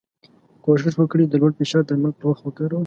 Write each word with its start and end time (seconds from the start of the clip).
کوښښ 0.63 0.93
وکړی 0.99 1.25
د 1.27 1.33
لوړ 1.41 1.51
فشار 1.59 1.83
درمل 1.85 2.13
په 2.19 2.25
وخت 2.29 2.43
وکاروی. 2.45 2.79